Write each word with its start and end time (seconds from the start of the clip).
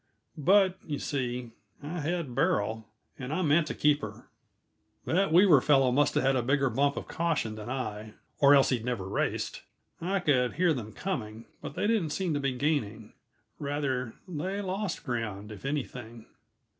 But, 0.35 0.79
you 0.83 0.97
see, 0.97 1.51
I 1.83 1.99
had 1.99 2.33
Beryl 2.33 2.87
and 3.19 3.31
I 3.31 3.43
meant 3.43 3.67
to 3.67 3.75
keep 3.75 4.01
her. 4.01 4.25
That 5.05 5.31
Weaver 5.31 5.61
fellow 5.61 5.91
must 5.91 6.15
have 6.15 6.23
had 6.23 6.35
a 6.35 6.41
bigger 6.41 6.71
bump 6.71 6.97
of 6.97 7.07
caution 7.07 7.53
than 7.53 7.69
I, 7.69 8.15
or 8.39 8.55
else 8.55 8.69
he'd 8.69 8.83
never 8.83 9.07
raced. 9.07 9.61
I 10.01 10.19
could 10.19 10.53
hear 10.53 10.73
them 10.73 10.91
coming, 10.91 11.45
but 11.61 11.75
they 11.75 11.85
didn't 11.85 12.09
seem 12.09 12.33
to 12.33 12.39
be 12.39 12.53
gaining; 12.53 13.13
rather, 13.59 14.15
they 14.27 14.59
lost 14.59 15.03
ground, 15.03 15.51
if 15.51 15.65
anything. 15.65 16.25